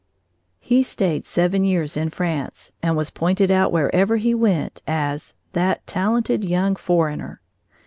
He 0.59 0.81
stayed 0.81 1.25
seven 1.25 1.63
years 1.63 1.95
in 1.95 2.09
France 2.09 2.71
and 2.81 2.97
was 2.97 3.11
pointed 3.11 3.51
out 3.51 3.71
wherever 3.71 4.17
he 4.17 4.33
went 4.33 4.81
as 4.87 5.35
"that 5.53 5.85
talented 5.85 6.43
young 6.43 6.75
foreigner." 6.75 7.39